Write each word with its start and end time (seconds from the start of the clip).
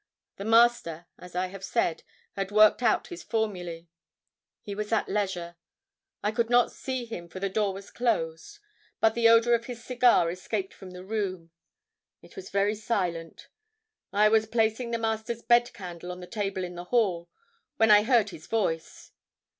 The 0.37 0.45
Master, 0.45 1.05
as 1.19 1.35
I 1.35 1.45
have 1.49 1.63
said, 1.63 2.01
had 2.33 2.49
worked 2.49 2.81
out 2.81 3.09
his 3.09 3.21
formulae. 3.21 3.87
He 4.59 4.73
was 4.73 4.91
at 4.91 5.07
leisure. 5.07 5.57
I 6.23 6.31
could 6.31 6.49
not 6.49 6.71
see 6.71 7.05
him, 7.05 7.29
for 7.29 7.39
the 7.39 7.49
door 7.51 7.71
was 7.71 7.91
closed, 7.91 8.57
but 8.99 9.13
the 9.13 9.29
odor 9.29 9.53
of 9.53 9.65
his 9.65 9.83
cigar 9.85 10.31
escaped 10.31 10.73
from 10.73 10.89
the 10.89 11.05
room. 11.05 11.51
It 12.23 12.35
was 12.35 12.49
very 12.49 12.73
silent. 12.73 13.47
I 14.11 14.27
was 14.27 14.47
placing 14.47 14.89
the 14.89 14.97
Master's 14.97 15.43
bed 15.43 15.71
candle 15.71 16.11
on 16.11 16.19
the 16.19 16.25
table 16.25 16.63
in 16.63 16.73
the 16.73 16.85
hall, 16.85 17.29
when 17.77 17.91
I 17.91 18.01
heard 18.01 18.31
his 18.31 18.47
voice.... 18.47 19.11